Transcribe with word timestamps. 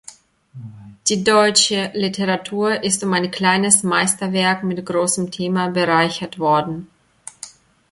Die 1.09 1.23
deutsche 1.23 1.91
Literatur 1.93 2.83
ist 2.83 3.03
um 3.03 3.13
ein 3.13 3.29
kleines 3.29 3.83
Meisterwerk 3.83 4.63
mit 4.63 4.83
großem 4.83 5.29
Thema 5.29 5.67
bereichert 5.67 6.39
worden". 6.39 6.87